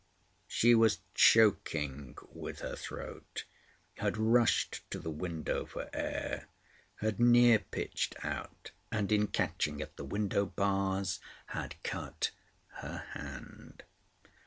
[0.47, 3.43] She was choking with her throat;
[3.97, 6.47] had rushed to the window for air;
[7.01, 11.19] had near pitched out, and in catching at the window bars
[11.53, 12.31] had cut
[12.79, 13.83] her hand.